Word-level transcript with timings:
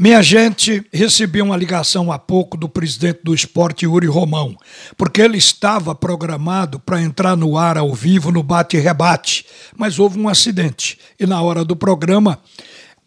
Minha 0.00 0.22
gente, 0.22 0.86
recebi 0.92 1.42
uma 1.42 1.56
ligação 1.56 2.12
há 2.12 2.20
pouco 2.20 2.56
do 2.56 2.68
presidente 2.68 3.18
do 3.24 3.34
esporte, 3.34 3.84
Yuri 3.84 4.06
Romão, 4.06 4.56
porque 4.96 5.20
ele 5.20 5.36
estava 5.36 5.92
programado 5.92 6.78
para 6.78 7.02
entrar 7.02 7.36
no 7.36 7.58
ar 7.58 7.76
ao 7.76 7.92
vivo 7.92 8.30
no 8.30 8.40
bate-rebate, 8.40 9.44
mas 9.76 9.98
houve 9.98 10.16
um 10.16 10.28
acidente. 10.28 10.96
E 11.18 11.26
na 11.26 11.42
hora 11.42 11.64
do 11.64 11.74
programa 11.74 12.38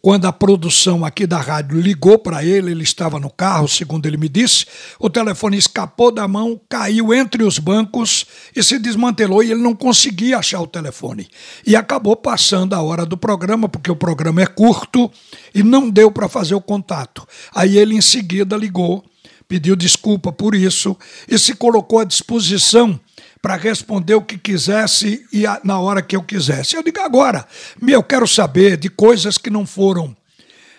quando 0.02 0.26
a 0.26 0.34
produção 0.34 1.06
aqui 1.06 1.28
da 1.28 1.40
rádio 1.40 1.80
ligou 1.80 2.18
para 2.18 2.44
ele, 2.44 2.72
ele 2.72 2.84
estava 2.84 3.20
no 3.20 3.30
carro, 3.30 3.68
segundo 3.68 4.08
ele 4.08 4.18
me 4.18 4.28
disse, 4.28 4.66
o 5.00 5.10
telefone 5.10 5.58
escapou 5.58 6.12
da 6.12 6.28
mão, 6.28 6.60
caiu 6.68 7.14
entre 7.14 7.44
os 7.44 7.60
bancos 7.60 8.26
e 8.56 8.64
se 8.64 8.80
desmantelou 8.80 9.44
e 9.44 9.52
ele 9.52 9.62
não 9.62 9.76
conseguia 9.76 10.40
achar 10.40 10.60
o 10.60 10.66
telefone. 10.66 11.28
E 11.66 11.76
acabou 11.76 12.16
passando 12.16 12.74
a 12.74 12.82
hora 12.82 13.06
do 13.06 13.16
programa, 13.16 13.70
porque 13.70 13.92
o 13.92 13.96
programa 13.96 14.42
é 14.42 14.48
curto 14.48 15.12
e 15.54 15.62
não 15.62 15.88
deu 15.88 16.12
para 16.12 16.28
fazer 16.28 16.56
o 16.56 16.62
contato. 16.62 17.28
Aí 17.54 17.78
ele 17.78 17.96
em 17.96 18.02
seguida 18.02 18.58
ligou, 18.58 19.06
pediu 19.48 19.76
desculpa 19.76 20.32
por 20.32 20.56
isso 20.56 20.98
e 21.28 21.38
se 21.38 21.54
colocou 21.54 22.00
à 22.00 22.04
disposição 22.04 23.00
para 23.42 23.56
responder 23.56 24.14
o 24.14 24.22
que 24.22 24.38
quisesse 24.38 25.26
e 25.34 25.48
a, 25.48 25.60
na 25.64 25.80
hora 25.80 26.02
que 26.02 26.16
eu 26.16 26.22
quisesse. 26.22 26.76
Eu 26.76 26.84
digo 26.84 27.02
agora, 27.02 27.46
eu 27.86 28.04
quero 28.04 28.28
saber 28.28 28.78
de 28.78 28.90
coisas 28.90 29.38
que 29.38 29.50
não 29.50 29.66
foram 29.66 30.16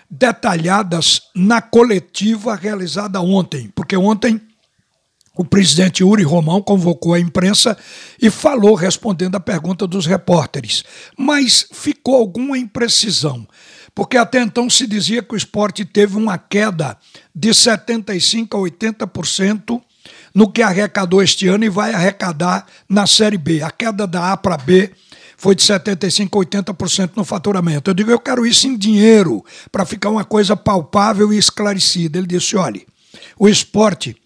detalhadas 0.08 1.22
na 1.34 1.60
coletiva 1.60 2.54
realizada 2.54 3.20
ontem, 3.20 3.72
porque 3.74 3.96
ontem 3.96 4.40
o 5.34 5.44
presidente 5.44 6.04
Uri 6.04 6.22
Romão 6.22 6.60
convocou 6.60 7.14
a 7.14 7.20
imprensa 7.20 7.76
e 8.20 8.28
falou 8.28 8.74
respondendo 8.74 9.34
a 9.34 9.40
pergunta 9.40 9.86
dos 9.86 10.04
repórteres, 10.04 10.84
mas 11.16 11.66
ficou 11.72 12.16
alguma 12.16 12.58
imprecisão, 12.58 13.48
porque 13.94 14.18
até 14.18 14.42
então 14.42 14.68
se 14.68 14.86
dizia 14.86 15.22
que 15.22 15.34
o 15.34 15.36
esporte 15.36 15.86
teve 15.86 16.16
uma 16.16 16.36
queda 16.36 16.98
de 17.34 17.48
75% 17.48 18.48
a 18.52 19.06
80% 19.06 19.82
no 20.34 20.50
que 20.50 20.62
arrecadou 20.62 21.22
este 21.22 21.48
ano 21.48 21.64
e 21.64 21.68
vai 21.68 21.92
arrecadar 21.92 22.66
na 22.88 23.06
Série 23.06 23.38
B. 23.38 23.62
A 23.62 23.70
queda 23.70 24.06
da 24.06 24.32
A 24.32 24.36
para 24.36 24.56
B 24.56 24.90
foi 25.36 25.54
de 25.54 25.62
75% 25.62 26.70
a 26.70 26.74
80% 26.74 27.12
no 27.16 27.24
faturamento. 27.24 27.90
Eu 27.90 27.94
digo, 27.94 28.10
eu 28.10 28.20
quero 28.20 28.46
isso 28.46 28.66
em 28.68 28.76
dinheiro, 28.76 29.44
para 29.70 29.84
ficar 29.84 30.08
uma 30.08 30.24
coisa 30.24 30.56
palpável 30.56 31.32
e 31.32 31.38
esclarecida. 31.38 32.18
Ele 32.18 32.26
disse: 32.26 32.56
olha, 32.56 32.80
o 33.38 33.48
esporte 33.48 34.16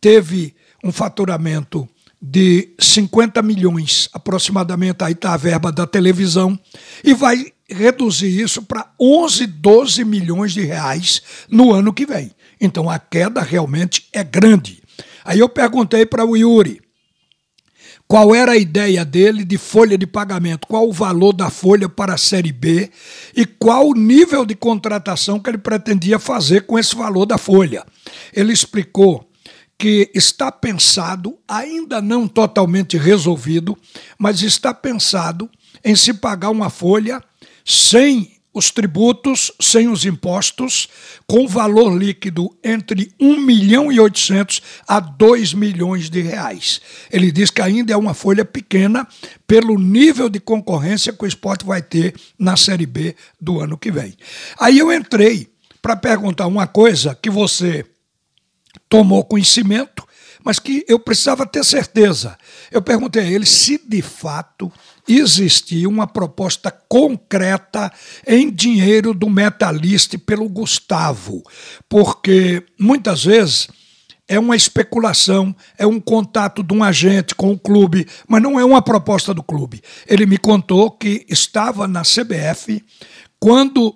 teve 0.00 0.54
um 0.82 0.90
faturamento 0.90 1.88
de 2.20 2.70
50 2.78 3.42
milhões, 3.42 4.08
aproximadamente, 4.12 5.04
aí 5.04 5.12
está 5.12 5.34
a 5.34 5.36
verba 5.36 5.70
da 5.70 5.86
televisão, 5.86 6.58
e 7.04 7.12
vai 7.12 7.52
reduzir 7.68 8.40
isso 8.40 8.62
para 8.62 8.90
11, 8.98 9.46
12 9.46 10.04
milhões 10.04 10.54
de 10.54 10.62
reais 10.62 11.20
no 11.50 11.72
ano 11.72 11.92
que 11.92 12.06
vem. 12.06 12.30
Então 12.58 12.88
a 12.88 12.98
queda 12.98 13.42
realmente 13.42 14.08
é 14.12 14.24
grande. 14.24 14.82
Aí 15.24 15.38
eu 15.38 15.48
perguntei 15.48 16.04
para 16.04 16.24
o 16.24 16.36
Yuri 16.36 16.80
qual 18.06 18.34
era 18.34 18.52
a 18.52 18.56
ideia 18.56 19.04
dele 19.04 19.44
de 19.44 19.56
folha 19.56 19.96
de 19.96 20.06
pagamento, 20.06 20.66
qual 20.66 20.88
o 20.88 20.92
valor 20.92 21.32
da 21.32 21.48
folha 21.48 21.88
para 21.88 22.14
a 22.14 22.18
Série 22.18 22.52
B 22.52 22.90
e 23.34 23.46
qual 23.46 23.88
o 23.88 23.94
nível 23.94 24.44
de 24.44 24.54
contratação 24.54 25.40
que 25.40 25.48
ele 25.48 25.58
pretendia 25.58 26.18
fazer 26.18 26.66
com 26.66 26.78
esse 26.78 26.94
valor 26.94 27.24
da 27.24 27.38
folha. 27.38 27.84
Ele 28.32 28.52
explicou 28.52 29.28
que 29.78 30.10
está 30.14 30.52
pensado, 30.52 31.38
ainda 31.48 32.00
não 32.00 32.28
totalmente 32.28 32.96
resolvido, 32.96 33.76
mas 34.18 34.42
está 34.42 34.72
pensado 34.72 35.50
em 35.82 35.96
se 35.96 36.14
pagar 36.14 36.50
uma 36.50 36.70
folha 36.70 37.22
sem 37.64 38.33
os 38.54 38.70
tributos 38.70 39.50
sem 39.60 39.88
os 39.88 40.04
impostos, 40.04 40.88
com 41.26 41.48
valor 41.48 41.98
líquido 41.98 42.56
entre 42.62 43.12
1 43.20 43.40
milhão 43.40 43.90
e 43.90 43.98
800 43.98 44.62
a 44.86 45.00
2 45.00 45.52
milhões 45.54 46.08
de 46.08 46.20
reais. 46.20 46.80
Ele 47.10 47.32
diz 47.32 47.50
que 47.50 47.60
ainda 47.60 47.92
é 47.92 47.96
uma 47.96 48.14
folha 48.14 48.44
pequena 48.44 49.06
pelo 49.44 49.76
nível 49.76 50.28
de 50.28 50.38
concorrência 50.38 51.12
que 51.12 51.24
o 51.24 51.26
esporte 51.26 51.64
vai 51.64 51.82
ter 51.82 52.14
na 52.38 52.56
Série 52.56 52.86
B 52.86 53.16
do 53.40 53.60
ano 53.60 53.76
que 53.76 53.90
vem. 53.90 54.14
Aí 54.58 54.78
eu 54.78 54.92
entrei 54.92 55.48
para 55.82 55.96
perguntar 55.96 56.46
uma 56.46 56.68
coisa 56.68 57.18
que 57.20 57.28
você 57.28 57.84
tomou 58.88 59.24
conhecimento, 59.24 60.06
mas 60.44 60.58
que 60.58 60.84
eu 60.86 60.98
precisava 60.98 61.46
ter 61.46 61.64
certeza. 61.64 62.36
Eu 62.70 62.82
perguntei 62.82 63.22
a 63.22 63.26
ele 63.26 63.46
se 63.46 63.80
de 63.88 64.02
fato 64.02 64.70
existia 65.08 65.88
uma 65.88 66.06
proposta 66.06 66.70
concreta 66.70 67.90
em 68.26 68.50
dinheiro 68.50 69.14
do 69.14 69.30
metalista 69.30 70.18
pelo 70.18 70.48
Gustavo, 70.48 71.42
porque 71.88 72.62
muitas 72.78 73.24
vezes 73.24 73.68
é 74.26 74.38
uma 74.38 74.56
especulação, 74.56 75.54
é 75.76 75.86
um 75.86 76.00
contato 76.00 76.62
de 76.62 76.72
um 76.72 76.82
agente 76.82 77.34
com 77.34 77.52
o 77.52 77.58
clube, 77.58 78.06
mas 78.26 78.42
não 78.42 78.58
é 78.58 78.64
uma 78.64 78.80
proposta 78.80 79.34
do 79.34 79.42
clube. 79.42 79.82
Ele 80.06 80.24
me 80.24 80.38
contou 80.38 80.90
que 80.90 81.26
estava 81.28 81.86
na 81.86 82.02
CBF 82.02 82.82
quando 83.38 83.94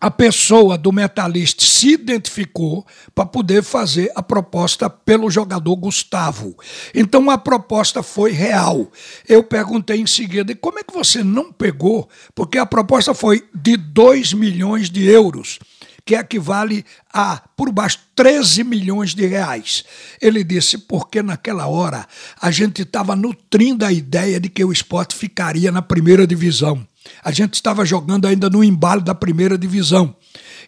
a 0.00 0.10
pessoa 0.10 0.78
do 0.78 0.92
Metalist 0.92 1.62
se 1.62 1.94
identificou 1.94 2.86
para 3.14 3.26
poder 3.26 3.62
fazer 3.62 4.10
a 4.14 4.22
proposta 4.22 4.88
pelo 4.88 5.30
jogador 5.30 5.74
Gustavo. 5.76 6.56
Então 6.94 7.30
a 7.30 7.38
proposta 7.38 8.02
foi 8.02 8.30
real. 8.30 8.90
Eu 9.28 9.42
perguntei 9.42 10.00
em 10.00 10.06
seguida, 10.06 10.54
como 10.54 10.78
é 10.78 10.82
que 10.82 10.94
você 10.94 11.24
não 11.24 11.52
pegou? 11.52 12.08
Porque 12.34 12.58
a 12.58 12.66
proposta 12.66 13.12
foi 13.12 13.44
de 13.52 13.76
2 13.76 14.34
milhões 14.34 14.88
de 14.88 15.04
euros 15.04 15.58
que 16.04 16.14
equivale 16.14 16.86
a, 17.12 17.42
por 17.54 17.70
baixo, 17.70 17.98
13 18.14 18.64
milhões 18.64 19.14
de 19.14 19.26
reais. 19.26 19.84
Ele 20.22 20.42
disse, 20.42 20.78
porque 20.78 21.22
naquela 21.22 21.66
hora 21.66 22.06
a 22.40 22.50
gente 22.50 22.80
estava 22.80 23.14
nutrindo 23.14 23.84
a 23.84 23.92
ideia 23.92 24.40
de 24.40 24.48
que 24.48 24.64
o 24.64 24.72
esporte 24.72 25.14
ficaria 25.14 25.70
na 25.70 25.82
primeira 25.82 26.26
divisão. 26.26 26.86
A 27.22 27.30
gente 27.30 27.54
estava 27.54 27.84
jogando 27.84 28.26
ainda 28.26 28.48
no 28.48 28.62
embalo 28.62 29.00
da 29.00 29.14
primeira 29.14 29.56
divisão. 29.56 30.14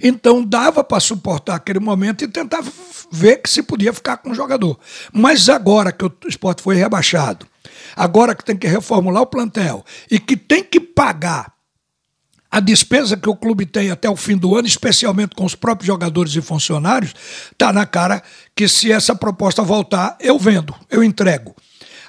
Então 0.02 0.44
dava 0.44 0.82
para 0.82 1.00
suportar 1.00 1.56
aquele 1.56 1.80
momento 1.80 2.24
e 2.24 2.28
tentar 2.28 2.64
ver 3.10 3.38
que 3.38 3.50
se 3.50 3.62
podia 3.62 3.92
ficar 3.92 4.16
com 4.18 4.30
o 4.30 4.34
jogador. 4.34 4.78
Mas 5.12 5.48
agora 5.48 5.92
que 5.92 6.04
o 6.04 6.12
esporte 6.26 6.62
foi 6.62 6.76
rebaixado, 6.76 7.46
agora 7.94 8.34
que 8.34 8.44
tem 8.44 8.56
que 8.56 8.66
reformular 8.66 9.22
o 9.22 9.26
plantel 9.26 9.84
e 10.10 10.18
que 10.18 10.36
tem 10.36 10.64
que 10.64 10.80
pagar 10.80 11.52
a 12.50 12.58
despesa 12.58 13.16
que 13.16 13.28
o 13.28 13.36
clube 13.36 13.64
tem 13.64 13.90
até 13.90 14.10
o 14.10 14.16
fim 14.16 14.36
do 14.36 14.56
ano, 14.56 14.66
especialmente 14.66 15.36
com 15.36 15.44
os 15.44 15.54
próprios 15.54 15.86
jogadores 15.86 16.34
e 16.34 16.42
funcionários, 16.42 17.14
está 17.52 17.72
na 17.72 17.86
cara 17.86 18.22
que 18.56 18.66
se 18.66 18.90
essa 18.90 19.14
proposta 19.14 19.62
voltar, 19.62 20.16
eu 20.18 20.36
vendo, 20.36 20.74
eu 20.90 21.04
entrego. 21.04 21.54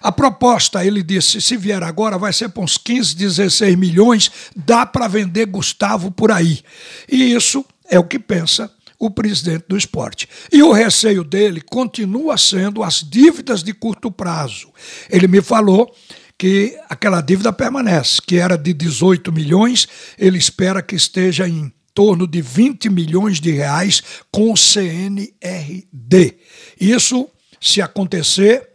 A 0.01 0.11
proposta, 0.11 0.85
ele 0.85 1.03
disse, 1.03 1.41
se 1.41 1.55
vier 1.55 1.83
agora, 1.83 2.17
vai 2.17 2.33
ser 2.33 2.49
para 2.49 2.63
uns 2.63 2.77
15, 2.77 3.15
16 3.15 3.75
milhões, 3.75 4.31
dá 4.55 4.85
para 4.85 5.07
vender 5.07 5.45
Gustavo 5.45 6.11
por 6.11 6.31
aí. 6.31 6.61
E 7.09 7.33
isso 7.33 7.63
é 7.89 7.99
o 7.99 8.03
que 8.03 8.17
pensa 8.17 8.71
o 8.97 9.09
presidente 9.09 9.65
do 9.67 9.75
esporte. 9.75 10.29
E 10.51 10.61
o 10.61 10.71
receio 10.71 11.23
dele 11.23 11.61
continua 11.61 12.37
sendo 12.37 12.83
as 12.83 13.03
dívidas 13.03 13.63
de 13.63 13.73
curto 13.73 14.11
prazo. 14.11 14.69
Ele 15.09 15.27
me 15.27 15.41
falou 15.41 15.91
que 16.37 16.77
aquela 16.89 17.21
dívida 17.21 17.53
permanece, 17.53 18.21
que 18.25 18.37
era 18.37 18.57
de 18.57 18.73
18 18.73 19.31
milhões, 19.31 19.87
ele 20.17 20.37
espera 20.37 20.81
que 20.81 20.95
esteja 20.95 21.47
em 21.47 21.71
torno 21.93 22.25
de 22.25 22.41
20 22.41 22.89
milhões 22.89 23.39
de 23.39 23.51
reais 23.51 24.01
com 24.31 24.51
o 24.51 24.57
CNRD. 24.57 26.37
Isso, 26.79 27.29
se 27.59 27.81
acontecer, 27.81 28.70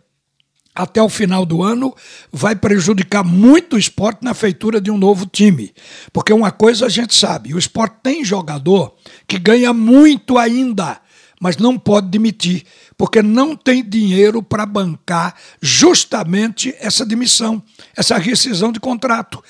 até 0.76 1.03
o 1.03 1.09
final 1.09 1.47
do 1.47 1.62
ano 1.62 1.94
vai 2.31 2.54
prejudicar 2.54 3.25
muito 3.25 3.76
o 3.76 3.78
esporte 3.78 4.22
na 4.22 4.34
feitura 4.34 4.81
de 4.81 4.91
um 4.91 4.98
novo 4.98 5.25
time. 5.25 5.72
Porque 6.12 6.32
uma 6.32 6.50
coisa 6.50 6.87
a 6.87 6.88
gente 6.91 7.14
sabe: 7.14 7.54
o 7.54 7.59
esporte 7.59 7.97
tem 8.03 8.22
jogador 8.22 8.94
que 9.26 9.38
ganha 9.38 9.72
muito 9.72 10.36
ainda, 10.36 11.00
mas 11.41 11.56
não 11.56 11.78
pode 11.78 12.09
demitir, 12.09 12.65
porque 12.97 13.22
não 13.22 13.56
tem 13.56 13.83
dinheiro 13.83 14.42
para 14.42 14.66
bancar 14.66 15.34
justamente 15.60 16.74
essa 16.78 17.04
demissão, 17.06 17.62
essa 17.97 18.18
rescisão 18.18 18.71
de 18.71 18.78
contrato. 18.78 19.42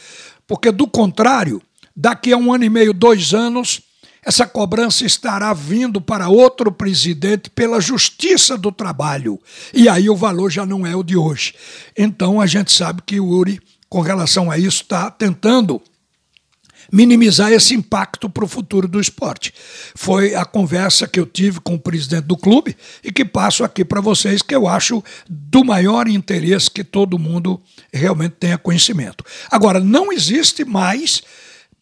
Porque, 0.47 0.71
do 0.71 0.87
contrário, 0.87 1.61
daqui 1.95 2.33
a 2.33 2.37
um 2.37 2.53
ano 2.53 2.65
e 2.65 2.71
meio, 2.71 2.95
dois 2.95 3.35
anos, 3.35 3.83
essa 4.27 4.45
cobrança 4.45 5.07
estará 5.07 5.55
vindo 5.55 6.01
para 6.01 6.29
outro 6.29 6.73
presidente 6.73 7.49
pela 7.49 7.81
justiça 7.81 8.59
do 8.59 8.73
trabalho. 8.73 9.41
E 9.73 9.89
aí 9.89 10.11
o 10.11 10.17
valor 10.17 10.51
já 10.51 10.67
não 10.67 10.85
é 10.85 10.97
o 10.97 11.05
de 11.05 11.17
hoje. 11.17 11.55
Então 11.97 12.41
a 12.41 12.47
gente 12.47 12.73
sabe 12.73 13.03
que 13.07 13.21
o 13.21 13.29
Uri, 13.29 13.61
com 13.89 14.01
relação 14.01 14.51
a 14.51 14.59
isso, 14.59 14.83
está 14.83 15.09
tentando 15.13 15.81
minimizar 16.91 17.53
esse 17.53 17.73
impacto 17.75 18.29
para 18.29 18.45
o 18.45 18.49
futuro 18.49 18.89
do 18.89 19.01
esporte. 19.01 19.55
Foi 19.95 20.35
a 20.35 20.45
conversa 20.45 21.07
que 21.07 21.21
eu 21.21 21.27
tive 21.27 21.61
com 21.61 21.75
o 21.75 21.81
presidente 21.81 22.25
do 22.25 22.37
clube 22.37 22.77
e 23.05 23.13
que 23.13 23.25
passo 23.25 23.63
aqui 23.63 23.85
para 23.85 24.01
vocês, 24.01 24.43
que 24.43 24.57
eu 24.57 24.67
acho 24.67 25.05
do 25.29 25.65
maior 25.65 26.09
interesse 26.09 26.69
que 26.69 26.83
todo 26.83 27.17
mundo 27.17 27.61
realmente 27.93 28.35
tenha 28.41 28.59
conhecimento. 28.59 29.25
Agora, 29.51 29.79
não 29.79 30.13
existe 30.13 30.65
mais 30.65 31.23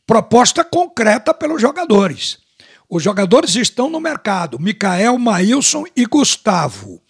proposta 0.07 0.65
concreta 0.65 1.33
pelos 1.33 1.61
jogadores. 1.61 2.39
Os 2.89 3.03
jogadores 3.03 3.57
estão 3.57 3.89
no 3.89 4.01
mercado, 4.01 4.59
Micael, 4.61 5.19
Maílson 5.19 5.85
e 5.97 6.05
Gustavo. 6.05 7.01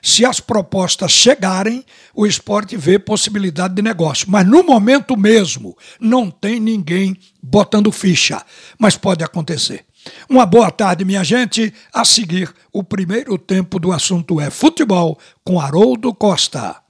Se 0.00 0.24
as 0.24 0.38
propostas 0.38 1.10
chegarem, 1.10 1.84
o 2.14 2.26
esporte 2.26 2.76
vê 2.76 2.98
possibilidade 2.98 3.74
de 3.74 3.82
negócio. 3.82 4.30
Mas 4.30 4.46
no 4.46 4.62
momento 4.62 5.16
mesmo, 5.16 5.76
não 5.98 6.30
tem 6.30 6.60
ninguém 6.60 7.16
botando 7.42 7.90
ficha. 7.90 8.44
Mas 8.78 8.96
pode 8.96 9.24
acontecer. 9.24 9.86
Uma 10.28 10.44
boa 10.44 10.70
tarde, 10.70 11.06
minha 11.06 11.24
gente. 11.24 11.72
A 11.92 12.04
seguir, 12.04 12.52
o 12.70 12.84
primeiro 12.84 13.38
tempo 13.38 13.78
do 13.78 13.92
assunto 13.92 14.38
é 14.38 14.50
futebol 14.50 15.18
com 15.42 15.58
Haroldo 15.58 16.14
Costa. 16.14 16.83